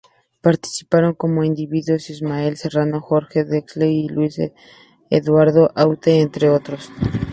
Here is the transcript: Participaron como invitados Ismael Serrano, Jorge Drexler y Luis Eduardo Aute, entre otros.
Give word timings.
Participaron 0.41 1.13
como 1.13 1.43
invitados 1.43 2.09
Ismael 2.09 2.57
Serrano, 2.57 3.01
Jorge 3.01 3.45
Drexler 3.45 3.91
y 3.91 4.07
Luis 4.09 4.35
Eduardo 5.11 5.69
Aute, 5.75 6.21
entre 6.21 6.49
otros. 6.49 6.89